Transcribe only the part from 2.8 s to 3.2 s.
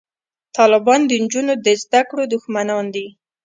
دي